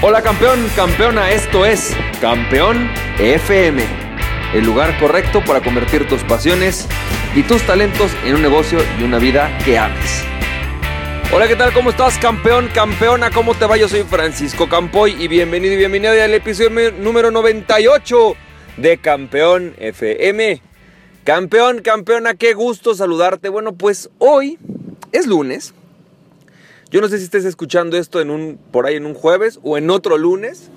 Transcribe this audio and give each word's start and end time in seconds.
Hola 0.00 0.22
campeón, 0.22 0.64
campeona, 0.76 1.32
esto 1.32 1.66
es 1.66 1.92
Campeón 2.20 2.88
FM, 3.18 3.82
el 4.54 4.64
lugar 4.64 4.96
correcto 5.00 5.42
para 5.44 5.60
convertir 5.60 6.06
tus 6.06 6.22
pasiones 6.22 6.86
y 7.34 7.42
tus 7.42 7.62
talentos 7.62 8.12
en 8.24 8.36
un 8.36 8.42
negocio 8.42 8.78
y 9.00 9.02
una 9.02 9.18
vida 9.18 9.58
que 9.64 9.76
ames. 9.76 10.22
Hola, 11.34 11.48
¿qué 11.48 11.56
tal? 11.56 11.72
¿Cómo 11.72 11.90
estás, 11.90 12.16
campeón, 12.18 12.68
campeona? 12.72 13.32
¿Cómo 13.32 13.56
te 13.56 13.66
va? 13.66 13.76
Yo 13.76 13.88
soy 13.88 14.04
Francisco 14.04 14.68
Campoy 14.68 15.20
y 15.20 15.26
bienvenido 15.26 15.74
y 15.74 15.78
bienvenida 15.78 16.12
al 16.22 16.32
episodio 16.32 16.92
número 16.92 17.32
98 17.32 18.36
de 18.76 18.98
Campeón 18.98 19.74
FM. 19.78 20.62
Campeón, 21.24 21.80
campeona, 21.80 22.34
qué 22.34 22.54
gusto 22.54 22.94
saludarte. 22.94 23.48
Bueno, 23.48 23.72
pues 23.72 24.10
hoy 24.18 24.60
es 25.10 25.26
lunes 25.26 25.74
yo 26.90 27.00
no 27.00 27.08
sé 27.08 27.18
si 27.18 27.24
estés 27.24 27.44
escuchando 27.44 27.96
esto 27.98 28.20
en 28.20 28.30
un, 28.30 28.58
por 28.70 28.86
ahí 28.86 28.96
en 28.96 29.06
un 29.06 29.14
jueves 29.14 29.60
o 29.62 29.76
en 29.76 29.90
otro 29.90 30.16
lunes. 30.16 30.70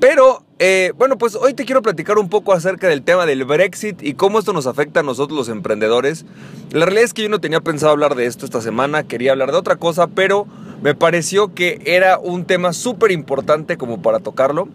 Pero, 0.00 0.42
eh, 0.58 0.92
bueno, 0.96 1.18
pues 1.18 1.36
hoy 1.36 1.54
te 1.54 1.64
quiero 1.64 1.82
platicar 1.82 2.18
un 2.18 2.28
poco 2.28 2.52
acerca 2.52 2.88
del 2.88 3.02
tema 3.02 3.26
del 3.26 3.44
Brexit 3.44 4.02
y 4.02 4.14
cómo 4.14 4.38
esto 4.38 4.52
nos 4.52 4.66
afecta 4.66 5.00
a 5.00 5.02
nosotros 5.02 5.36
los 5.36 5.48
emprendedores. 5.48 6.24
La 6.70 6.86
realidad 6.86 7.04
es 7.04 7.14
que 7.14 7.22
yo 7.22 7.28
no 7.28 7.40
tenía 7.40 7.60
pensado 7.60 7.92
hablar 7.92 8.14
de 8.14 8.26
esto 8.26 8.44
esta 8.44 8.60
semana, 8.60 9.04
quería 9.04 9.32
hablar 9.32 9.52
de 9.52 9.58
otra 9.58 9.76
cosa, 9.76 10.08
pero 10.08 10.46
me 10.82 10.94
pareció 10.94 11.54
que 11.54 11.80
era 11.84 12.18
un 12.18 12.46
tema 12.46 12.72
súper 12.72 13.12
importante 13.12 13.76
como 13.76 14.02
para 14.02 14.18
tocarlo. 14.18 14.68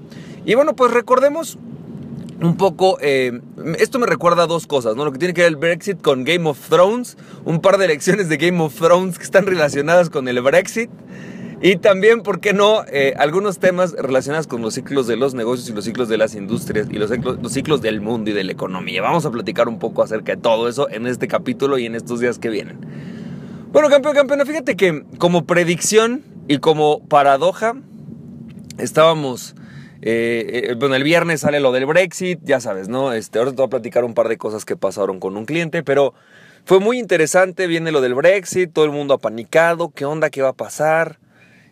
Y 0.46 0.56
bueno, 0.56 0.76
pues 0.76 0.92
recordemos 0.92 1.58
un 2.42 2.56
poco, 2.56 2.98
eh, 3.02 3.42
esto 3.80 4.00
me 4.00 4.06
recuerda 4.06 4.44
a 4.44 4.48
dos 4.48 4.68
cosas, 4.68 4.96
¿no? 4.96 5.06
Lo 5.06 5.12
que 5.12 5.18
tiene 5.18 5.34
que 5.34 5.42
ver 5.42 5.50
el 5.50 5.56
Brexit 5.56 6.02
con 6.02 6.24
Game 6.24 6.48
of 6.48 6.70
Thrones, 6.70 7.18
un 7.46 7.62
par 7.62 7.78
de 7.78 7.86
elecciones 7.86 8.30
de 8.30 8.38
Game 8.38 8.62
of 8.62 8.76
Thrones 8.76 9.18
que 9.18 9.24
están 9.24 9.46
relacionadas 9.46 10.10
con 10.10 10.28
el 10.28 10.42
Brexit. 10.42 10.90
Y 11.60 11.78
también, 11.78 12.22
¿por 12.22 12.40
qué 12.40 12.54
no? 12.54 12.84
Eh, 12.92 13.16
algunos 13.18 13.58
temas 13.58 13.94
relacionados 13.94 14.46
con 14.46 14.62
los 14.62 14.76
ciclos 14.76 15.08
de 15.08 15.16
los 15.16 15.34
negocios 15.34 15.68
y 15.70 15.74
los 15.74 15.86
ciclos 15.86 16.08
de 16.08 16.18
las 16.18 16.36
industrias 16.36 16.88
y 16.92 16.94
los 16.94 17.10
ciclos, 17.10 17.40
los 17.42 17.52
ciclos 17.52 17.82
del 17.82 18.00
mundo 18.00 18.30
y 18.30 18.34
de 18.34 18.44
la 18.44 18.52
economía. 18.52 19.02
Vamos 19.02 19.26
a 19.26 19.32
platicar 19.32 19.68
un 19.68 19.80
poco 19.80 20.04
acerca 20.04 20.36
de 20.36 20.42
todo 20.42 20.70
eso 20.70 20.88
en 20.90 21.08
este 21.08 21.28
capítulo 21.28 21.80
y 21.80 21.88
en 21.88 21.96
estos 21.96 22.20
días 22.20 22.38
que 22.38 22.50
vienen. 22.50 22.78
Bueno, 23.72 23.90
campeón, 23.90 24.14
campeona, 24.14 24.46
fíjate 24.46 24.76
que 24.76 25.04
como 25.18 25.46
predicción 25.46 26.24
y 26.48 26.60
como 26.60 27.00
paradoja, 27.08 27.74
estábamos 28.78 29.56
eh, 30.02 30.70
eh, 30.70 30.76
bueno, 30.78 30.96
el 30.96 31.04
viernes 31.04 31.42
sale 31.42 31.60
lo 31.60 31.72
del 31.72 31.86
Brexit, 31.86 32.40
ya 32.44 32.60
sabes, 32.60 32.90
¿no? 32.90 33.14
Este, 33.14 33.40
ahora 33.40 33.52
te 33.52 33.58
voy 33.58 33.66
a 33.66 33.70
platicar 33.70 34.04
un 34.04 34.14
par 34.14 34.28
de 34.28 34.38
cosas 34.38 34.66
que 34.66 34.76
pasaron 34.76 35.20
con 35.20 35.38
un 35.38 35.46
cliente, 35.46 35.84
pero 35.84 36.14
fue 36.66 36.80
muy 36.80 37.00
interesante, 37.00 37.68
viene 37.68 37.92
lo 37.92 38.02
del 38.02 38.14
Brexit, 38.14 38.74
todo 38.74 38.86
el 38.86 38.92
mundo 38.92 39.14
apanicado, 39.14 39.90
¿qué 39.90 40.06
onda? 40.06 40.30
¿Qué 40.30 40.42
va 40.42 40.50
a 40.50 40.54
pasar? 40.54 41.20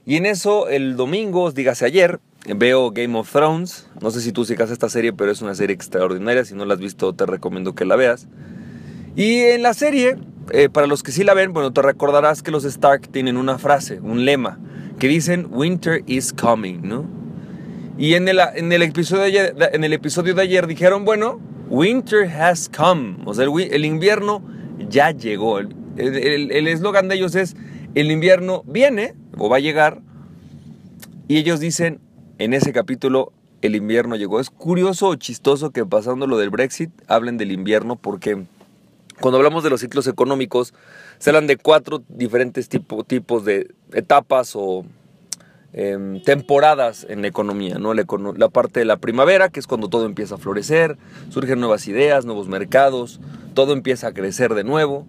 Y 0.05 0.17
en 0.17 0.25
eso, 0.25 0.69
el 0.69 0.95
domingo, 0.95 1.51
dígase 1.51 1.85
ayer, 1.85 2.19
veo 2.55 2.91
Game 2.91 3.17
of 3.17 3.31
Thrones. 3.31 3.89
No 4.01 4.11
sé 4.11 4.21
si 4.21 4.31
tú 4.31 4.45
sigas 4.45 4.69
esta 4.69 4.87
serie, 4.87 5.13
pero 5.13 5.31
es 5.31 5.41
una 5.41 5.55
serie 5.55 5.73
extraordinaria. 5.73 6.45
Si 6.45 6.53
no 6.53 6.65
la 6.65 6.75
has 6.75 6.79
visto, 6.79 7.13
te 7.13 7.25
recomiendo 7.25 7.73
que 7.73 7.85
la 7.85 7.95
veas. 7.95 8.27
Y 9.15 9.39
en 9.39 9.63
la 9.63 9.73
serie, 9.73 10.17
eh, 10.51 10.69
para 10.69 10.87
los 10.87 11.01
que 11.01 11.11
sí 11.11 11.23
la 11.23 11.33
ven, 11.33 11.53
bueno, 11.53 11.73
te 11.73 11.81
recordarás 11.81 12.43
que 12.43 12.51
los 12.51 12.65
Stark 12.65 13.07
tienen 13.07 13.37
una 13.37 13.57
frase, 13.57 13.99
un 13.99 14.25
lema, 14.25 14.59
que 14.99 15.07
dicen 15.07 15.47
Winter 15.49 16.03
is 16.05 16.33
coming, 16.33 16.81
¿no? 16.83 17.24
Y 17.97 18.15
en 18.15 18.27
el, 18.27 18.39
en 18.55 18.71
el, 18.71 18.81
episodio, 18.81 19.21
de 19.21 19.27
ayer, 19.27 19.55
en 19.73 19.83
el 19.83 19.93
episodio 19.93 20.33
de 20.35 20.41
ayer 20.41 20.67
dijeron, 20.67 21.05
bueno, 21.05 21.39
winter 21.69 22.27
has 22.29 22.69
come. 22.69 23.17
O 23.25 23.33
sea, 23.33 23.45
el, 23.45 23.85
invierno 23.85 24.43
ya 24.89 25.11
llegó. 25.11 25.59
El 25.59 26.67
eslogan 26.67 27.07
de 27.07 27.15
ellos 27.15 27.35
es, 27.35 27.55
el 27.95 28.11
invierno 28.11 28.63
viene 28.65 29.15
o 29.37 29.49
va 29.49 29.57
a 29.57 29.61
llegar. 29.61 30.01
Y 31.27 31.37
ellos 31.37 31.61
dicen, 31.61 32.01
en 32.37 32.53
ese 32.53 32.73
capítulo, 32.73 33.31
el 33.61 33.75
invierno 33.75 34.17
llegó. 34.17 34.41
Es 34.41 34.49
curioso 34.49 35.07
o 35.07 35.15
chistoso 35.15 35.71
que 35.71 35.85
pasando 35.85 36.27
lo 36.27 36.37
del 36.37 36.49
Brexit 36.49 36.91
hablen 37.07 37.37
del 37.37 37.51
invierno 37.51 37.95
porque 37.95 38.43
cuando 39.21 39.37
hablamos 39.37 39.63
de 39.63 39.69
los 39.69 39.79
ciclos 39.79 40.07
económicos 40.07 40.73
se 41.19 41.29
hablan 41.29 41.47
de 41.47 41.55
cuatro 41.55 42.03
diferentes 42.09 42.67
tipos 42.69 43.45
de 43.45 43.73
etapas 43.93 44.51
o 44.55 44.85
Em, 45.77 46.21
temporadas 46.21 47.05
en 47.09 47.21
la 47.21 47.27
economía, 47.27 47.79
¿no? 47.79 47.93
La, 47.93 48.47
parte 48.47 48.79
de 48.79 48.85
la 48.85 48.95
primavera, 48.95 49.49
que 49.49 49.59
es 49.59 49.67
cuando 49.67 49.89
todo 49.89 50.05
empieza 50.05 50.35
a 50.35 50.37
florecer, 50.37 50.97
surgen 51.27 51.59
nuevas 51.59 51.89
ideas, 51.89 52.23
nuevos 52.23 52.47
mercados, 52.47 53.19
todo 53.53 53.73
empieza 53.73 54.07
a 54.07 54.13
crecer 54.13 54.53
de 54.53 54.63
nuevo. 54.63 55.05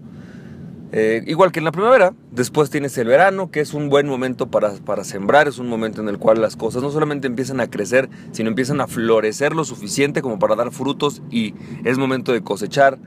Eh, 0.91 1.23
igual 1.29 1.53
que 1.53 1.61
en 1.61 1.67
la 1.67 1.71
primavera, 1.71 2.15
después 2.33 2.69
tienes 2.69 2.99
el 2.99 3.07
verano, 3.07 3.53
que 3.53 3.61
es 3.61 3.75
un 3.75 3.89
buen 3.89 4.09
momento 4.09 4.49
para, 4.49 4.73
para 4.73 5.05
sembrar, 5.05 5.47
es 5.47 5.59
un 5.59 5.69
momento 5.69 6.01
en 6.01 6.09
el 6.09 6.19
cual 6.19 6.41
las 6.41 6.57
cosas 6.57 6.83
no 6.83 6.91
solamente 6.91 7.29
empiezan 7.29 7.61
a 7.61 7.71
crecer, 7.71 8.09
sino 8.33 8.49
empiezan 8.49 8.81
a 8.81 8.89
florecer 8.89 9.55
lo 9.55 9.65
suficiente 9.65 10.21
como 10.21 10.41
para 10.41 10.57
dar 10.57 10.73
frutos 10.73 11.23
y 11.31 11.55
es 11.85 11.97
momento 11.97 12.33
de 12.33 12.43
cosechar. 12.43 12.99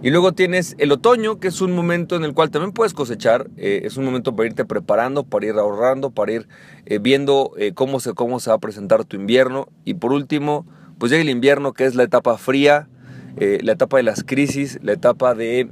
Y 0.00 0.10
luego 0.10 0.32
tienes 0.32 0.76
el 0.78 0.92
otoño, 0.92 1.40
que 1.40 1.48
es 1.48 1.60
un 1.60 1.72
momento 1.72 2.14
en 2.14 2.22
el 2.22 2.32
cual 2.32 2.50
también 2.50 2.72
puedes 2.72 2.94
cosechar, 2.94 3.48
eh, 3.56 3.80
es 3.82 3.96
un 3.96 4.04
momento 4.04 4.34
para 4.36 4.46
irte 4.46 4.64
preparando, 4.64 5.24
para 5.24 5.46
ir 5.46 5.54
ahorrando, 5.54 6.10
para 6.10 6.32
ir 6.32 6.48
eh, 6.86 6.98
viendo 7.00 7.52
eh, 7.58 7.72
cómo, 7.74 7.98
se, 7.98 8.14
cómo 8.14 8.38
se 8.38 8.50
va 8.50 8.56
a 8.56 8.60
presentar 8.60 9.04
tu 9.04 9.16
invierno. 9.16 9.68
Y 9.84 9.94
por 9.94 10.12
último, 10.12 10.66
pues 10.98 11.10
llega 11.10 11.22
el 11.22 11.30
invierno, 11.30 11.72
que 11.72 11.84
es 11.84 11.96
la 11.96 12.04
etapa 12.04 12.38
fría, 12.38 12.88
la 13.36 13.72
etapa 13.72 13.98
de 13.98 14.02
las 14.02 14.24
crisis, 14.24 14.80
la 14.82 14.92
etapa 14.92 15.32
de 15.32 15.68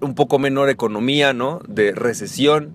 un 0.00 0.14
poco 0.16 0.40
menor 0.40 0.68
economía, 0.68 1.32
¿no? 1.32 1.60
De 1.68 1.92
recesión. 1.92 2.72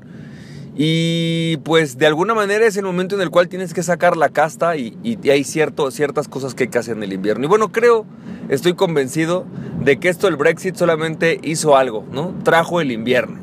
Y 0.78 1.58
pues 1.58 1.98
de 1.98 2.06
alguna 2.06 2.34
manera 2.34 2.66
es 2.66 2.76
el 2.76 2.84
momento 2.84 3.16
en 3.16 3.22
el 3.22 3.30
cual 3.30 3.48
tienes 3.48 3.74
que 3.74 3.82
sacar 3.82 4.18
la 4.18 4.28
casta 4.30 4.76
y, 4.76 4.98
hay 5.30 5.46
cierto, 5.46 5.90
ciertas 5.90 6.28
cosas 6.28 6.54
que 6.54 6.66
hay 6.66 6.70
que 6.70 6.78
hacer 6.78 6.98
en 6.98 7.04
el 7.04 7.14
invierno. 7.14 7.46
Y 7.46 7.48
bueno, 7.48 7.72
creo, 7.72 8.06
estoy 8.50 8.74
convencido 8.74 9.46
de 9.80 10.00
que 10.00 10.10
esto 10.10 10.28
el 10.28 10.36
Brexit 10.36 10.76
solamente 10.76 11.40
hizo 11.44 11.78
algo, 11.78 12.06
¿no? 12.12 12.36
Trajo 12.44 12.82
el 12.82 12.92
invierno. 12.92 13.40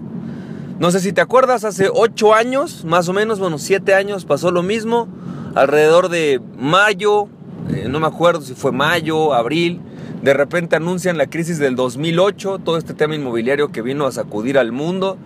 No 0.78 0.90
sé 0.90 1.00
si 1.00 1.12
te 1.12 1.22
acuerdas, 1.22 1.64
hace 1.64 1.88
ocho 1.92 2.34
años, 2.34 2.84
más 2.84 3.08
o 3.08 3.14
menos, 3.14 3.38
bueno, 3.38 3.58
siete 3.58 3.94
años 3.94 4.26
pasó 4.26 4.50
lo 4.50 4.62
mismo, 4.62 5.08
alrededor 5.54 6.08
de 6.10 6.40
mayo, 6.58 7.28
eh, 7.70 7.86
no 7.88 8.00
me 8.00 8.08
acuerdo 8.08 8.42
si 8.42 8.54
fue 8.54 8.72
mayo, 8.72 9.32
abril, 9.32 9.80
de 10.22 10.34
repente 10.34 10.76
anuncian 10.76 11.18
la 11.18 11.28
crisis 11.28 11.58
del 11.58 11.76
2008, 11.76 12.60
todo 12.64 12.76
este 12.76 12.94
tema 12.94 13.14
inmobiliario 13.14 13.70
que 13.70 13.80
vino 13.80 14.06
a 14.06 14.12
sacudir 14.12 14.58
al 14.58 14.72
mundo 14.72 15.18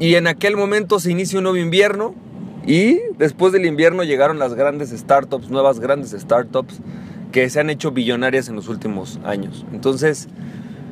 y 0.00 0.14
en 0.14 0.26
aquel 0.26 0.56
momento 0.56 1.00
se 1.00 1.10
inicia 1.10 1.38
un 1.38 1.44
nuevo 1.44 1.58
invierno 1.58 2.14
y 2.66 3.00
después 3.16 3.52
del 3.52 3.66
invierno 3.66 4.04
llegaron 4.04 4.38
las 4.38 4.54
grandes 4.54 4.90
startups, 4.90 5.48
nuevas 5.48 5.80
grandes 5.80 6.10
startups 6.10 6.80
que 7.32 7.48
se 7.50 7.60
han 7.60 7.70
hecho 7.70 7.90
billonarias 7.90 8.48
en 8.48 8.56
los 8.56 8.68
últimos 8.68 9.18
años. 9.24 9.66
Entonces, 9.72 10.28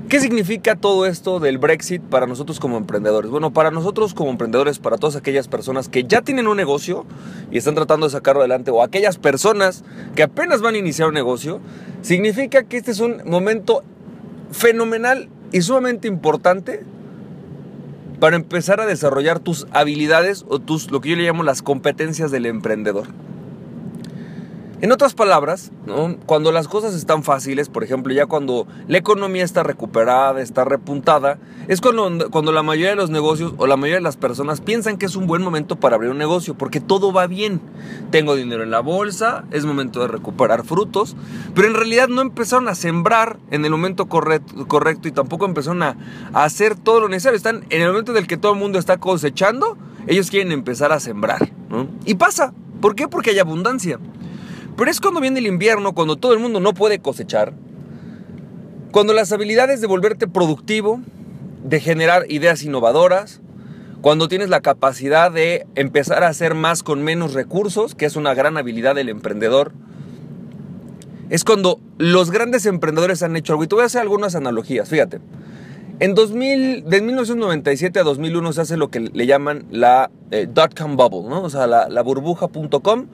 ¿qué 0.09 0.21
significa 0.21 0.75
todo 0.75 1.07
esto 1.07 1.39
del 1.39 1.59
Brexit 1.59 2.03
para 2.03 2.27
nosotros 2.27 2.59
como 2.59 2.77
emprendedores? 2.79 3.31
Bueno, 3.31 3.53
para 3.53 3.71
nosotros 3.71 4.13
como 4.13 4.31
emprendedores, 4.31 4.79
para 4.79 4.97
todas 4.97 5.17
aquellas 5.17 5.49
personas 5.49 5.89
que 5.89 6.05
ya 6.05 6.23
tienen 6.23 6.47
un 6.47 6.57
negocio 6.57 7.07
y 7.51 7.59
están 7.59 7.75
tratando 7.75 8.07
de 8.07 8.13
sacarlo 8.13 8.41
adelante, 8.41 8.71
o 8.71 8.83
aquellas 8.83 9.19
personas 9.19 9.85
que 10.15 10.25
apenas 10.25 10.63
van 10.63 10.75
a 10.75 10.79
iniciar 10.79 11.09
un 11.09 11.15
negocio, 11.15 11.61
significa 12.03 12.65
que 12.65 12.77
este 12.77 12.91
es 12.91 13.01
un 13.01 13.23
momento 13.25 13.83
fenomenal 14.51 15.29
y 15.53 15.61
sumamente 15.63 16.09
importante 16.09 16.85
para 18.21 18.37
empezar 18.37 18.81
a 18.81 18.87
desarrollar 18.87 19.39
tus 19.39 19.67
habilidades 19.73 20.45
o 20.49 20.59
tus, 20.59 20.91
lo 20.91 21.01
que 21.01 21.11
yo 21.11 21.17
le 21.17 21.25
llamo 21.25 21.43
las 21.43 21.63
competencias 21.63 22.31
del 22.31 22.47
emprendedor. 22.47 23.07
En 24.83 24.93
otras 24.93 25.15
palabras, 25.15 25.73
cuando 26.27 26.53
las 26.53 26.69
cosas 26.69 26.95
están 26.95 27.23
fáciles, 27.23 27.71
por 27.71 27.83
ejemplo, 27.83 28.13
ya 28.13 28.27
cuando 28.27 28.67
la 28.89 28.99
economía 28.99 29.43
está 29.43 29.63
recuperada, 29.63 30.43
está 30.43 30.67
repuntada, 30.67 31.39
es 31.67 31.81
cuando, 31.81 32.31
cuando 32.31 32.53
la 32.53 32.63
mayoría 32.63 32.91
de 32.91 32.97
los 32.97 33.09
negocios 33.09 33.55
o 33.57 33.67
la 33.67 33.79
mayoría 33.79 33.97
de 33.97 34.03
las 34.03 34.19
personas 34.19 34.61
piensan 34.61 34.99
que 34.99 35.07
es 35.07 35.17
un 35.17 35.27
buen 35.27 35.41
momento 35.41 35.77
para 35.77 35.97
abrir 35.97 36.11
un 36.11 36.19
negocio, 36.19 36.59
porque 36.59 36.81
todo 36.81 37.11
va 37.11 37.27
bien. 37.27 37.63
Tengo 38.11 38.37
dinero 38.37 38.65
en 38.65 38.71
la 38.71 38.81
bolsa, 38.81 39.45
es 39.51 39.65
momento 39.65 40.01
de 40.01 40.09
recuperar 40.09 40.63
frutos, 40.63 41.17
pero 41.55 41.69
en 41.69 41.75
realidad 41.75 42.09
no 42.09 42.21
empezaron 42.21 42.69
a 42.69 42.75
sembrar 42.75 43.39
en 43.51 43.65
el 43.65 43.71
momento 43.71 44.09
correcto, 44.09 45.09
y 45.09 45.13
tampoco 45.13 45.47
empezaron 45.47 45.83
a, 45.83 45.97
hacer 46.35 46.77
todo 46.77 47.01
lo 47.01 47.09
necesario. 47.09 47.39
Están 47.39 47.65
en 47.71 47.81
el 47.81 47.89
momento 47.89 48.13
en 48.13 48.19
el 48.19 48.27
que 48.27 48.37
todo 48.37 48.53
el 48.53 48.59
mundo 48.59 48.79
está 48.79 48.99
cosechando, 48.99 49.79
ellos 50.07 50.29
quieren 50.31 50.53
empezar 50.53 50.93
a 50.93 51.01
sembrar. 51.01 51.51
Y 52.05 52.17
pasa. 52.17 52.53
¿Por 52.81 52.95
qué? 52.95 53.09
Porque 53.09 53.31
hay 53.31 53.39
abundancia. 53.39 53.99
Pero 54.77 54.91
es 54.91 55.01
cuando 55.01 55.21
viene 55.21 55.39
el 55.41 55.47
invierno, 55.47 55.95
cuando 55.95 56.17
todo 56.17 56.33
el 56.35 56.39
mundo 56.39 56.61
no 56.61 56.75
puede 56.75 56.99
cosechar, 56.99 57.53
cuando 58.93 59.13
las 59.13 59.33
habilidades 59.33 59.81
de 59.81 59.87
volverte 59.87 60.29
productivo, 60.29 61.01
de 61.65 61.81
generar 61.81 62.31
ideas 62.31 62.63
innovadoras, 62.63 63.41
cuando 64.03 64.29
tienes 64.29 64.51
la 64.51 64.61
capacidad 64.61 65.33
de 65.33 65.67
empezar 65.75 66.23
a 66.23 66.29
hacer 66.29 66.55
más 66.55 66.83
con 66.83 67.03
menos 67.03 67.33
recursos, 67.33 67.95
que 67.95 68.07
es 68.07 68.17
una 68.17 68.35
gran 68.35 68.57
habilidad 68.57 68.95
del 68.95 69.09
emprendedor, 69.09 69.73
es 71.29 71.43
cuando 71.43 71.81
los 71.99 72.31
grandes 72.31 72.67
emprendedores 72.67 73.23
han 73.23 73.37
hecho 73.37 73.55
algo. 73.55 73.65
Y 73.65 73.67
te 73.67 73.75
voy 73.75 73.83
a 73.83 73.87
hacer 73.87 74.03
algunas 74.03 74.35
analogías, 74.35 74.89
fíjate. 74.89 75.21
En 75.99 76.15
2000, 76.15 76.85
de 76.85 77.01
1997 77.01 78.01
a 78.01 78.03
2001 78.03 78.53
se 78.53 78.61
hace 78.61 78.77
lo 78.77 78.91
que 78.91 79.01
le 79.01 79.27
llaman 79.27 79.65
la 79.71 80.11
eh, 80.31 80.47
dot-com 80.47 80.97
bubble, 80.97 81.29
¿no? 81.29 81.43
O 81.43 81.49
sea, 81.49 81.67
la, 81.67 81.89
la 81.89 82.03
burbuja.com, 82.03 83.07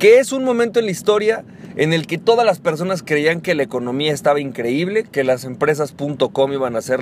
que 0.00 0.18
es 0.18 0.32
un 0.32 0.42
momento 0.42 0.80
en 0.80 0.86
la 0.86 0.90
historia 0.90 1.44
en 1.76 1.92
el 1.92 2.06
que 2.06 2.18
todas 2.18 2.44
las 2.44 2.60
personas 2.60 3.02
creían 3.02 3.40
que 3.40 3.54
la 3.54 3.62
economía 3.62 4.12
estaba 4.12 4.40
increíble, 4.40 5.04
que 5.04 5.24
las 5.24 5.44
empresas.com 5.44 6.52
iban 6.52 6.76
a 6.76 6.82
ser 6.82 7.00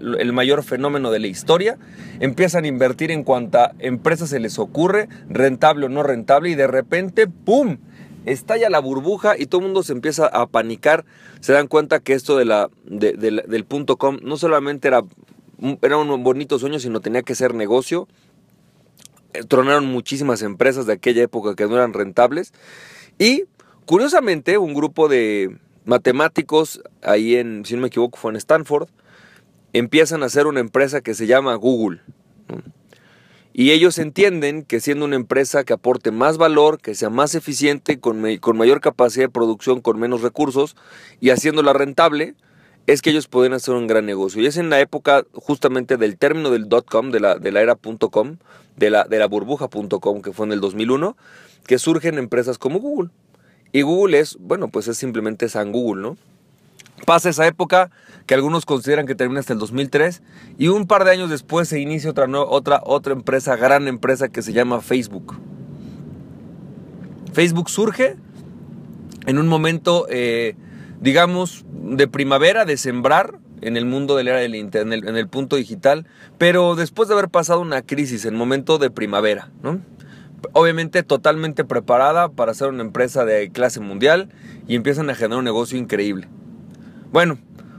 el 0.00 0.32
mayor 0.32 0.62
fenómeno 0.62 1.10
de 1.10 1.18
la 1.18 1.26
historia, 1.26 1.78
empiezan 2.20 2.64
a 2.64 2.68
invertir 2.68 3.10
en 3.10 3.22
cuanta 3.22 3.72
empresa 3.78 4.26
se 4.26 4.40
les 4.40 4.58
ocurre, 4.58 5.08
rentable 5.28 5.86
o 5.86 5.88
no 5.88 6.02
rentable, 6.02 6.50
y 6.50 6.54
de 6.54 6.66
repente, 6.66 7.28
¡pum! 7.28 7.78
Estalla 8.26 8.70
la 8.70 8.78
burbuja 8.80 9.38
y 9.38 9.46
todo 9.46 9.60
el 9.60 9.66
mundo 9.66 9.82
se 9.82 9.92
empieza 9.92 10.26
a 10.26 10.46
panicar. 10.46 11.04
Se 11.40 11.52
dan 11.52 11.66
cuenta 11.66 12.00
que 12.00 12.12
esto 12.12 12.36
de 12.36 12.44
la, 12.44 12.70
del 12.84 13.64
punto 13.64 13.96
com 13.96 14.18
no 14.22 14.36
solamente 14.36 14.88
era, 14.88 15.02
era 15.82 15.96
un 15.96 16.22
bonito 16.22 16.58
sueño, 16.58 16.78
sino 16.78 17.00
tenía 17.00 17.22
que 17.22 17.34
ser 17.34 17.54
negocio. 17.54 18.08
Eh, 19.32 19.44
tronaron 19.44 19.86
muchísimas 19.86 20.42
empresas 20.42 20.86
de 20.86 20.94
aquella 20.94 21.22
época 21.22 21.54
que 21.54 21.66
no 21.66 21.76
eran 21.76 21.92
rentables. 21.92 22.52
Y 23.18 23.44
curiosamente, 23.86 24.58
un 24.58 24.74
grupo 24.74 25.08
de 25.08 25.56
matemáticos, 25.84 26.82
ahí 27.02 27.36
en, 27.36 27.64
si 27.64 27.74
no 27.74 27.82
me 27.82 27.88
equivoco, 27.88 28.18
fue 28.18 28.32
en 28.32 28.36
Stanford, 28.36 28.88
empiezan 29.72 30.22
a 30.22 30.26
hacer 30.26 30.46
una 30.46 30.60
empresa 30.60 31.00
que 31.00 31.14
se 31.14 31.26
llama 31.26 31.54
Google. 31.54 32.00
Y 33.52 33.72
ellos 33.72 33.98
entienden 33.98 34.62
que 34.62 34.80
siendo 34.80 35.04
una 35.04 35.16
empresa 35.16 35.64
que 35.64 35.72
aporte 35.72 36.12
más 36.12 36.38
valor, 36.38 36.80
que 36.80 36.94
sea 36.94 37.10
más 37.10 37.34
eficiente, 37.34 37.98
con, 37.98 38.24
con 38.38 38.56
mayor 38.56 38.80
capacidad 38.80 39.24
de 39.24 39.30
producción, 39.30 39.80
con 39.80 39.98
menos 39.98 40.22
recursos 40.22 40.76
y 41.20 41.30
haciéndola 41.30 41.72
rentable, 41.72 42.34
es 42.86 43.02
que 43.02 43.10
ellos 43.10 43.28
pueden 43.28 43.52
hacer 43.52 43.74
un 43.74 43.86
gran 43.86 44.06
negocio. 44.06 44.40
Y 44.42 44.46
es 44.46 44.56
en 44.56 44.70
la 44.70 44.80
época 44.80 45.24
justamente 45.32 45.96
del 45.96 46.16
término 46.16 46.50
del 46.50 46.68
dot-com, 46.68 47.10
de 47.10 47.20
la, 47.20 47.38
de 47.38 47.52
la 47.52 47.60
era.com, 47.60 48.36
de 48.76 48.90
la, 48.90 49.04
de 49.04 49.18
la 49.18 49.26
burbuja.com, 49.26 50.22
que 50.22 50.32
fue 50.32 50.46
en 50.46 50.52
el 50.52 50.60
2001, 50.60 51.16
que 51.66 51.78
surgen 51.78 52.18
empresas 52.18 52.58
como 52.58 52.78
Google. 52.78 53.10
Y 53.72 53.82
Google 53.82 54.18
es, 54.18 54.36
bueno, 54.40 54.68
pues 54.68 54.88
es 54.88 54.96
simplemente 54.96 55.48
San 55.48 55.72
Google, 55.72 56.02
¿no? 56.02 56.16
Pasa 57.06 57.30
esa 57.30 57.46
época 57.46 57.90
que 58.26 58.34
algunos 58.34 58.66
consideran 58.66 59.06
que 59.06 59.14
termina 59.14 59.40
hasta 59.40 59.52
el 59.52 59.58
2003 59.58 60.22
y 60.58 60.68
un 60.68 60.86
par 60.86 61.04
de 61.04 61.10
años 61.10 61.30
después 61.30 61.68
se 61.68 61.80
inicia 61.80 62.10
otra, 62.10 62.26
otra, 62.28 62.80
otra 62.84 63.12
empresa, 63.12 63.56
gran 63.56 63.88
empresa 63.88 64.28
que 64.28 64.42
se 64.42 64.52
llama 64.52 64.80
Facebook. 64.80 65.36
Facebook 67.32 67.70
surge 67.70 68.16
en 69.26 69.38
un 69.38 69.48
momento, 69.48 70.06
eh, 70.10 70.56
digamos, 71.00 71.64
de 71.72 72.08
primavera, 72.08 72.64
de 72.64 72.76
sembrar 72.76 73.38
en 73.62 73.76
el 73.76 73.84
mundo 73.84 74.16
de 74.16 74.24
la 74.24 74.30
era 74.30 74.40
del 74.40 74.54
internet, 74.54 75.04
en 75.06 75.16
el, 75.16 75.28
punto 75.28 75.56
digital, 75.56 76.06
pero 76.38 76.74
después 76.76 77.08
de 77.08 77.14
haber 77.14 77.28
pasado 77.28 77.60
una 77.60 77.82
crisis, 77.82 78.24
en 78.24 78.34
momento 78.34 78.78
de 78.78 78.90
primavera. 78.90 79.50
Obviamente 80.52 81.02
totalmente 81.02 81.64
preparada 81.64 82.30
para 82.30 82.54
ser 82.54 82.68
una 82.68 82.82
empresa 82.82 83.24
de 83.24 83.50
clase 83.50 83.80
mundial 83.80 84.30
y 84.66 84.74
empiezan 84.74 85.10
a 85.10 85.14
generar 85.14 85.38
un 85.38 85.44
negocio 85.44 85.78
increíble. 85.78 86.28
Bueno, 87.12 87.38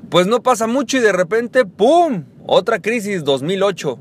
pues 0.10 0.28
no 0.28 0.44
pasa 0.44 0.68
mucho 0.68 0.98
y 0.98 1.00
de 1.00 1.13
repente, 1.13 1.66
¡pum! 1.66 2.25
Otra 2.45 2.81
crisis, 2.81 3.24
2008. 3.24 3.98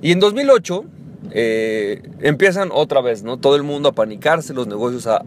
Y 0.00 0.12
en 0.12 0.20
2008 0.20 0.84
eh, 1.32 2.02
empiezan 2.20 2.70
otra 2.72 3.02
vez, 3.02 3.22
¿no? 3.22 3.36
Todo 3.36 3.56
el 3.56 3.62
mundo 3.62 3.90
a 3.90 3.92
panicarse, 3.92 4.54
los 4.54 4.66
negocios 4.66 5.06
a, 5.06 5.20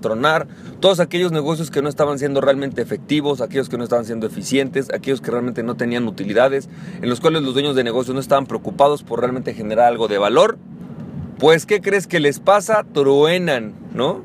tronar, 0.00 0.48
todos 0.80 0.98
aquellos 0.98 1.30
negocios 1.30 1.70
que 1.70 1.82
no 1.82 1.88
estaban 1.88 2.18
siendo 2.18 2.40
realmente 2.40 2.82
efectivos, 2.82 3.40
aquellos 3.40 3.68
que 3.68 3.78
no 3.78 3.84
estaban 3.84 4.04
siendo 4.04 4.26
eficientes, 4.26 4.90
aquellos 4.92 5.20
que 5.20 5.30
realmente 5.30 5.62
no 5.62 5.76
tenían 5.76 6.08
utilidades, 6.08 6.68
en 7.00 7.08
los 7.08 7.20
cuales 7.20 7.42
los 7.42 7.54
dueños 7.54 7.76
de 7.76 7.84
negocios 7.84 8.14
no 8.14 8.20
estaban 8.20 8.46
preocupados 8.46 9.04
por 9.04 9.20
realmente 9.20 9.54
generar 9.54 9.86
algo 9.86 10.08
de 10.08 10.18
valor. 10.18 10.58
Pues, 11.38 11.66
¿qué 11.66 11.80
crees 11.80 12.08
que 12.08 12.18
les 12.18 12.40
pasa? 12.40 12.84
Truenan, 12.92 13.74
¿no? 13.94 14.22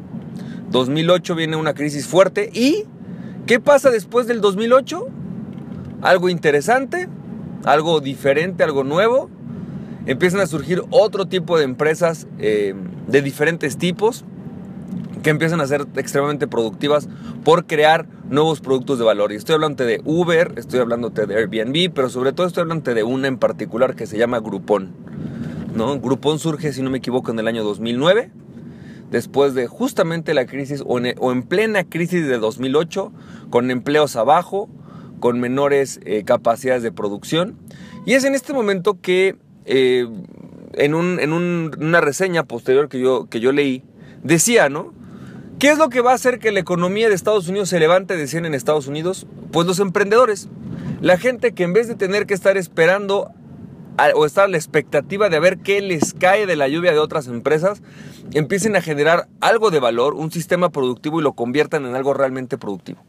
2008 0.71 1.35
viene 1.35 1.55
una 1.55 1.73
crisis 1.73 2.07
fuerte 2.07 2.49
y 2.53 2.85
¿Qué 3.47 3.61
pasa 3.61 3.91
después 3.91 4.27
del 4.27 4.41
2008? 4.41 5.07
Algo 6.01 6.27
interesante, 6.27 7.07
algo 7.63 8.01
diferente, 8.01 8.61
algo 8.61 8.83
nuevo. 8.83 9.29
Empiezan 10.05 10.41
a 10.41 10.47
surgir 10.47 10.83
otro 10.89 11.27
tipo 11.27 11.57
de 11.57 11.63
empresas 11.63 12.27
eh, 12.39 12.75
de 13.07 13.21
diferentes 13.21 13.77
tipos 13.77 14.25
que 15.23 15.29
empiezan 15.29 15.61
a 15.61 15.67
ser 15.67 15.88
extremadamente 15.95 16.45
productivas 16.47 17.07
por 17.45 17.67
crear 17.67 18.05
nuevos 18.29 18.59
productos 18.59 18.99
de 18.99 19.05
valor. 19.05 19.31
Y 19.31 19.35
estoy 19.35 19.55
hablando 19.55 19.85
de 19.85 20.01
Uber, 20.03 20.51
estoy 20.57 20.81
hablando 20.81 21.09
de 21.09 21.33
Airbnb, 21.33 21.94
pero 21.94 22.09
sobre 22.09 22.33
todo 22.33 22.47
estoy 22.47 22.63
hablando 22.63 22.94
de 22.94 23.03
una 23.03 23.29
en 23.29 23.38
particular 23.38 23.95
que 23.95 24.07
se 24.07 24.17
llama 24.17 24.41
Groupon. 24.41 24.91
¿no? 25.73 25.97
Groupon 26.01 26.38
surge, 26.38 26.73
si 26.73 26.81
no 26.81 26.89
me 26.89 26.97
equivoco, 26.97 27.31
en 27.31 27.39
el 27.39 27.47
año 27.47 27.63
2009 27.63 28.29
después 29.12 29.54
de 29.54 29.68
justamente 29.68 30.33
la 30.33 30.45
crisis 30.45 30.83
o 30.86 31.00
en, 31.00 31.44
plena 31.44 31.83
crisis 31.83 32.27
de 32.27 32.38
2008, 32.38 33.12
con 33.50 33.71
empleos 33.71 34.15
abajo, 34.15 34.69
con 35.19 35.39
menores 35.39 36.00
eh, 36.06 36.24
capacidades 36.24 36.83
de 36.83 36.92
producción. 36.92 37.57
Y 38.06 38.13
es 38.13 38.24
en 38.24 38.36
este 38.36 38.54
momento 38.54 39.00
que 39.01 39.36
eh, 39.65 40.07
en, 40.74 40.94
una 40.94 42.01
reseña 42.01 42.44
posterior 42.44 42.89
que 42.89 43.00
yo, 43.00 43.27
que 43.30 43.39
yo 43.39 43.51
leí, 43.51 43.83
decía, 44.24 44.69
¿no? 44.69 44.94
¿Qué 45.59 45.71
es 45.71 45.80
lo 45.80 45.89
que 45.89 46.01
va 46.01 46.12
a 46.12 46.15
hacer 46.15 46.38
que 46.38 46.51
la 46.51 46.59
economía 46.59 47.09
de 47.09 47.15
Estados 47.15 47.48
Unidos 47.48 47.69
se 47.69 47.80
levante, 47.80 48.15
decían 48.15 48.45
en 48.45 48.54
Estados 48.54 48.88
Unidos? 48.88 49.25
Pues 49.51 49.65
los 49.65 49.80
emprendedores. 49.80 50.50
La 51.01 51.18
gente 51.18 51.54
que 51.54 51.63
en 51.63 51.74
vez 51.74 51.88
de 51.88 51.95
tener 51.95 52.27
que 52.27 52.36
estar 52.36 52.57
esperando 52.57 53.31
o 54.15 54.25
estar 54.25 54.45
a 54.45 54.47
la 54.47 54.57
expectativa 54.57 55.29
de 55.29 55.39
ver 55.39 55.57
qué 55.59 55.81
les 55.81 56.13
cae 56.13 56.45
de 56.45 56.55
la 56.55 56.67
lluvia 56.67 56.91
de 56.91 56.99
otras 56.99 57.27
empresas, 57.27 57.81
empiecen 58.33 58.75
a 58.75 58.81
generar 58.81 59.27
algo 59.41 59.71
de 59.71 59.79
valor, 59.79 60.13
un 60.13 60.31
sistema 60.31 60.69
productivo 60.69 61.19
y 61.19 61.23
lo 61.23 61.33
conviertan 61.33 61.85
en 61.85 61.95
algo 61.95 62.13
realmente 62.13 62.57
productivo. 62.57 63.03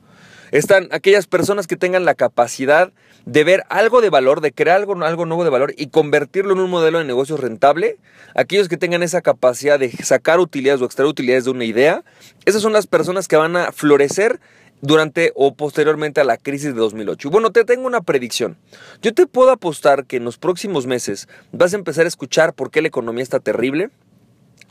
Están 0.50 0.88
aquellas 0.92 1.26
personas 1.26 1.66
que 1.66 1.76
tengan 1.76 2.06
la 2.06 2.14
capacidad 2.14 2.90
de 3.26 3.44
ver 3.44 3.64
algo 3.68 4.00
de 4.00 4.08
valor, 4.08 4.40
de 4.40 4.52
crear 4.52 4.78
algo, 4.78 5.04
algo 5.04 5.26
nuevo 5.26 5.44
de 5.44 5.50
valor 5.50 5.74
y 5.76 5.88
convertirlo 5.88 6.54
en 6.54 6.60
un 6.60 6.70
modelo 6.70 6.98
de 6.98 7.04
negocio 7.04 7.36
rentable. 7.36 7.98
Aquellos 8.34 8.68
que 8.68 8.78
tengan 8.78 9.02
esa 9.02 9.20
capacidad 9.20 9.78
de 9.78 9.90
sacar 9.90 10.40
utilidades 10.40 10.80
o 10.80 10.86
extraer 10.86 11.08
utilidades 11.08 11.44
de 11.44 11.50
una 11.50 11.64
idea, 11.64 12.02
esas 12.46 12.62
son 12.62 12.72
las 12.72 12.86
personas 12.86 13.28
que 13.28 13.36
van 13.36 13.56
a 13.56 13.72
florecer 13.72 14.40
durante 14.80 15.32
o 15.34 15.54
posteriormente 15.54 16.20
a 16.20 16.24
la 16.24 16.36
crisis 16.36 16.74
de 16.74 16.80
2008. 16.80 17.30
Bueno, 17.30 17.50
te 17.50 17.64
tengo 17.64 17.86
una 17.86 18.00
predicción. 18.00 18.56
Yo 19.02 19.14
te 19.14 19.26
puedo 19.26 19.50
apostar 19.50 20.06
que 20.06 20.16
en 20.16 20.24
los 20.24 20.38
próximos 20.38 20.86
meses 20.86 21.28
vas 21.52 21.72
a 21.72 21.76
empezar 21.76 22.04
a 22.04 22.08
escuchar 22.08 22.54
por 22.54 22.70
qué 22.70 22.82
la 22.82 22.88
economía 22.88 23.22
está 23.22 23.40
terrible. 23.40 23.90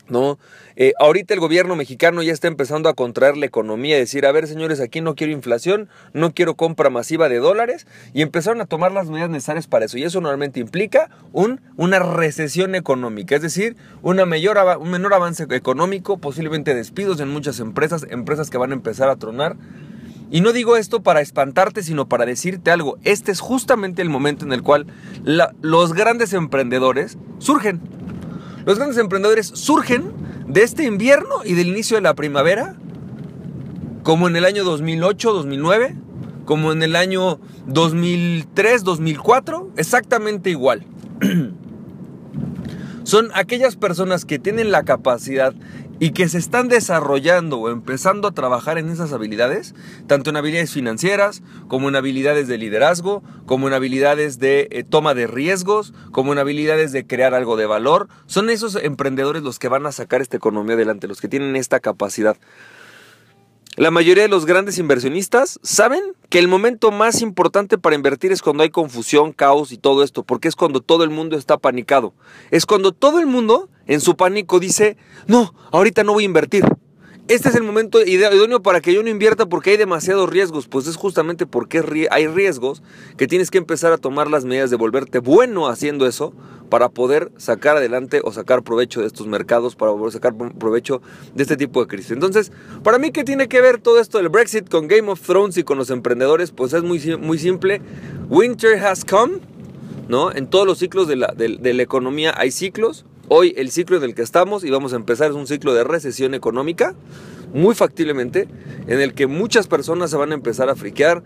¿no? 0.09 0.39
Eh, 0.75 0.93
ahorita 0.99 1.33
el 1.33 1.39
gobierno 1.39 1.75
mexicano 1.75 2.21
ya 2.21 2.31
está 2.31 2.47
empezando 2.47 2.89
a 2.89 2.93
contraer 2.93 3.35
la 3.35 3.45
economía, 3.45 3.97
decir, 3.97 4.25
a 4.25 4.31
ver 4.31 4.47
señores, 4.47 4.79
aquí 4.79 5.01
no 5.01 5.15
quiero 5.15 5.33
inflación, 5.33 5.89
no 6.13 6.33
quiero 6.33 6.55
compra 6.55 6.89
masiva 6.89 7.29
de 7.29 7.37
dólares, 7.37 7.87
y 8.13 8.21
empezaron 8.21 8.61
a 8.61 8.65
tomar 8.65 8.91
las 8.91 9.09
medidas 9.09 9.29
necesarias 9.29 9.67
para 9.67 9.85
eso. 9.85 9.97
Y 9.97 10.03
eso 10.03 10.21
normalmente 10.21 10.59
implica 10.59 11.09
un, 11.33 11.61
una 11.75 11.99
recesión 11.99 12.75
económica, 12.75 13.35
es 13.35 13.41
decir, 13.41 13.75
una 14.01 14.23
un 14.23 14.89
menor 14.91 15.13
avance 15.13 15.45
económico, 15.49 16.17
posiblemente 16.17 16.75
despidos 16.75 17.19
en 17.19 17.29
muchas 17.29 17.59
empresas, 17.59 18.05
empresas 18.09 18.49
que 18.49 18.57
van 18.57 18.71
a 18.71 18.75
empezar 18.75 19.09
a 19.09 19.15
tronar. 19.15 19.55
Y 20.29 20.41
no 20.41 20.51
digo 20.51 20.75
esto 20.75 21.01
para 21.01 21.22
espantarte, 21.22 21.84
sino 21.84 22.10
para 22.10 22.25
decirte 22.25 22.72
algo. 22.72 22.98
Este 23.03 23.31
es 23.31 23.39
justamente 23.39 24.01
el 24.01 24.10
momento 24.10 24.46
en 24.46 24.53
el 24.53 24.62
cual 24.62 24.88
los 25.62 25.93
grandes 25.93 26.34
emprendedores 26.34 27.17
surgen. 27.39 27.81
Los 28.65 28.77
grandes 28.77 28.98
emprendedores 28.98 29.48
surgen 29.48 30.12
de 30.48 30.63
este 30.63 30.84
invierno 30.84 31.46
y 31.46 31.53
del 31.53 31.67
inicio 31.67 31.96
de 31.96 32.01
la 32.01 32.15
primavera, 32.15 32.75
como 34.03 34.27
en 34.27 34.36
el 34.36 34.43
año 34.43 34.65
2008, 34.65 35.34
2009, 35.34 35.96
como 36.46 36.72
en 36.72 36.84
el 36.84 36.96
año 36.96 37.39
2003, 37.67 38.84
2004, 38.84 39.72
exactamente 39.77 40.50
igual. 40.50 40.86
Son 43.03 43.29
aquellas 43.34 43.77
personas 43.77 44.25
que 44.25 44.39
tienen 44.39 44.72
la 44.72 44.84
capacidad 44.84 45.53
y 45.99 46.11
que 46.11 46.29
se 46.29 46.37
están 46.37 46.67
desarrollando 46.67 47.57
o 47.57 47.69
empezando 47.69 48.27
a 48.27 48.33
trabajar 48.33 48.77
en 48.77 48.89
esas 48.89 49.13
habilidades, 49.13 49.73
tanto 50.07 50.29
en 50.29 50.37
habilidades 50.37 50.71
financieras, 50.71 51.41
como 51.67 51.89
en 51.89 51.95
habilidades 51.95 52.47
de 52.47 52.57
liderazgo, 52.57 53.23
como 53.45 53.67
en 53.67 53.73
habilidades 53.73 54.39
de 54.39 54.67
eh, 54.71 54.83
toma 54.83 55.13
de 55.13 55.27
riesgos, 55.27 55.93
como 56.11 56.33
en 56.33 56.39
habilidades 56.39 56.91
de 56.91 57.07
crear 57.07 57.33
algo 57.33 57.57
de 57.57 57.65
valor. 57.65 58.07
Son 58.25 58.49
esos 58.49 58.75
emprendedores 58.75 59.43
los 59.43 59.59
que 59.59 59.69
van 59.69 59.85
a 59.85 59.91
sacar 59.91 60.21
esta 60.21 60.37
economía 60.37 60.75
adelante, 60.75 61.07
los 61.07 61.21
que 61.21 61.27
tienen 61.27 61.55
esta 61.55 61.79
capacidad. 61.79 62.37
La 63.77 63.91
mayoría 63.91 64.24
de 64.24 64.29
los 64.29 64.48
grandes 64.48 64.79
inversionistas 64.79 65.60
saben 65.62 66.01
que 66.29 66.39
el 66.39 66.48
momento 66.48 66.89
más 66.89 67.22
importante 67.22 67.77
para 67.77 67.96
invertir 67.96 68.31
es 68.31 68.41
cuando 68.41 68.63
hay 68.63 68.72
confusión, 68.72 69.34
caos 69.34 69.72
y 69.72 69.77
todo 69.77 70.01
esto, 70.01 70.24
porque 70.24 70.48
es 70.48 70.55
cuando 70.55 70.81
todo 70.81 71.03
el 71.03 71.12
mundo 71.12 71.38
está 71.38 71.60
panicado. 71.60 72.15
Es 72.50 72.65
cuando 72.65 72.91
todo 72.91 73.19
el 73.19 73.27
mundo 73.27 73.69
en 73.86 74.01
su 74.01 74.15
pánico 74.15 74.60
dice, 74.60 74.98
no, 75.27 75.53
ahorita 75.72 76.03
no 76.03 76.13
voy 76.13 76.24
a 76.24 76.25
invertir. 76.25 76.65
Este 77.27 77.50
es 77.50 77.55
el 77.55 77.63
momento 77.63 78.01
idóneo 78.05 78.62
para 78.62 78.79
que 78.79 78.93
yo 78.93 79.03
no 79.03 79.10
invierta 79.10 79.46
porque 79.48 79.72
hay 79.72 79.77
demasiados 79.77 80.29
riesgos. 80.29 80.67
Pues 80.67 80.88
es 80.88 80.96
justamente 80.96 81.46
porque 81.46 82.07
hay 82.10 82.27
riesgos 82.27 82.81
que 83.17 83.27
tienes 83.27 83.51
que 83.51 83.57
empezar 83.57 83.91
a 83.91 83.98
tomar 83.98 84.29
las 84.29 84.46
medidas 84.46 84.69
de 84.69 84.77
volverte 84.77 85.19
bueno 85.19 85.67
haciendo 85.67 86.07
eso 86.07 86.34
para 86.69 86.89
poder 86.89 87.31
sacar 87.38 87.77
adelante 87.77 88.22
o 88.24 88.31
sacar 88.31 88.63
provecho 88.63 89.01
de 89.01 89.07
estos 89.07 89.27
mercados, 89.27 89.75
para 89.75 89.91
poder 89.91 90.13
sacar 90.13 90.36
provecho 90.36 91.01
de 91.34 91.43
este 91.43 91.57
tipo 91.57 91.81
de 91.81 91.88
crisis. 91.88 92.12
Entonces, 92.12 92.51
para 92.84 92.98
mí, 92.98 93.12
¿qué 93.12 93.24
tiene 93.24 93.48
que 93.48 93.62
ver 93.62 93.79
todo 93.79 94.00
esto 94.00 94.17
del 94.17 94.29
Brexit 94.29 94.69
con 94.69 94.88
Game 94.88 95.10
of 95.10 95.22
Thrones 95.22 95.57
y 95.57 95.63
con 95.63 95.77
los 95.77 95.89
emprendedores? 95.89 96.51
Pues 96.51 96.74
es 96.74 96.84
muy, 96.84 97.00
muy 97.17 97.39
simple. 97.39 97.81
Winter 98.29 98.79
has 98.86 99.03
come, 99.03 99.39
¿no? 100.07 100.31
En 100.31 100.48
todos 100.48 100.65
los 100.65 100.79
ciclos 100.79 101.07
de 101.07 101.17
la, 101.17 101.34
de 101.36 101.74
la 101.74 101.84
economía 101.84 102.34
hay 102.38 102.51
ciclos. 102.51 103.05
Hoy 103.29 103.53
el 103.57 103.72
ciclo 103.72 103.98
en 103.98 104.03
el 104.03 104.15
que 104.15 104.22
estamos 104.22 104.63
y 104.63 104.69
vamos 104.69 104.93
a 104.93 104.96
empezar 104.96 105.31
es 105.31 105.36
un 105.36 105.48
ciclo 105.48 105.74
de 105.74 105.84
recesión 105.84 106.34
económica, 106.34 106.96
muy 107.53 107.75
factiblemente, 107.75 108.48
en 108.88 109.01
el 109.01 109.13
que 109.13 109.27
muchas 109.27 109.67
personas 109.67 110.12
se 110.12 110.15
van 110.15 110.31
a 110.31 110.36
empezar 110.36 110.69
a 110.69 110.75
friquear, 110.75 111.24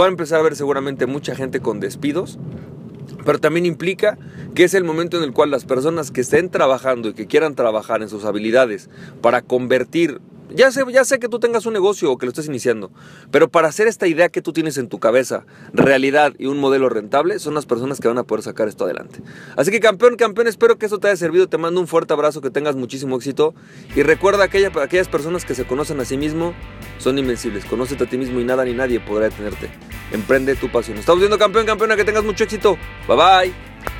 va 0.00 0.04
a 0.04 0.08
empezar 0.08 0.38
a 0.38 0.44
ver 0.44 0.54
seguramente 0.54 1.06
mucha 1.06 1.34
gente 1.34 1.58
con 1.58 1.80
despidos, 1.80 2.38
pero 3.24 3.40
también 3.40 3.66
implica 3.66 4.16
que 4.54 4.62
es 4.62 4.74
el 4.74 4.84
momento 4.84 5.16
en 5.16 5.24
el 5.24 5.32
cual 5.32 5.50
las 5.50 5.64
personas 5.64 6.12
que 6.12 6.20
estén 6.20 6.50
trabajando 6.50 7.08
y 7.08 7.14
que 7.14 7.26
quieran 7.26 7.56
trabajar 7.56 8.00
en 8.00 8.08
sus 8.08 8.24
habilidades 8.24 8.88
para 9.20 9.42
convertir 9.42 10.20
ya 10.54 10.70
sé, 10.72 10.82
ya 10.92 11.04
sé 11.04 11.18
que 11.18 11.28
tú 11.28 11.38
tengas 11.38 11.66
un 11.66 11.72
negocio 11.72 12.10
o 12.10 12.18
que 12.18 12.26
lo 12.26 12.30
estés 12.30 12.46
iniciando, 12.46 12.90
pero 13.30 13.48
para 13.48 13.68
hacer 13.68 13.86
esta 13.86 14.06
idea 14.06 14.28
que 14.28 14.42
tú 14.42 14.52
tienes 14.52 14.78
en 14.78 14.88
tu 14.88 14.98
cabeza, 14.98 15.44
realidad 15.72 16.34
y 16.38 16.46
un 16.46 16.58
modelo 16.58 16.88
rentable, 16.88 17.38
son 17.38 17.54
las 17.54 17.66
personas 17.66 18.00
que 18.00 18.08
van 18.08 18.18
a 18.18 18.24
poder 18.24 18.42
sacar 18.42 18.68
esto 18.68 18.84
adelante. 18.84 19.20
Así 19.56 19.70
que 19.70 19.80
campeón, 19.80 20.16
campeón, 20.16 20.48
espero 20.48 20.78
que 20.78 20.86
esto 20.86 20.98
te 20.98 21.08
haya 21.08 21.16
servido. 21.16 21.48
Te 21.48 21.58
mando 21.58 21.80
un 21.80 21.86
fuerte 21.86 22.12
abrazo, 22.12 22.40
que 22.40 22.50
tengas 22.50 22.76
muchísimo 22.76 23.16
éxito. 23.16 23.54
Y 23.94 24.02
recuerda 24.02 24.44
aquella, 24.44 24.70
aquellas 24.82 25.08
personas 25.08 25.44
que 25.44 25.54
se 25.54 25.64
conocen 25.64 26.00
a 26.00 26.04
sí 26.04 26.16
mismo 26.16 26.54
son 26.98 27.18
invencibles. 27.18 27.64
Conócete 27.64 28.04
a 28.04 28.08
ti 28.08 28.18
mismo 28.18 28.40
y 28.40 28.44
nada 28.44 28.64
ni 28.64 28.74
nadie 28.74 29.00
podrá 29.00 29.28
detenerte. 29.28 29.70
Emprende 30.12 30.56
tu 30.56 30.70
pasión. 30.70 30.98
Estamos 30.98 31.20
viendo 31.20 31.38
campeón, 31.38 31.66
campeona, 31.66 31.96
que 31.96 32.04
tengas 32.04 32.24
mucho 32.24 32.44
éxito. 32.44 32.76
Bye 33.06 33.16
bye. 33.16 33.99